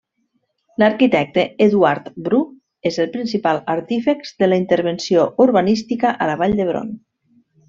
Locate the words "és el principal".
2.91-3.61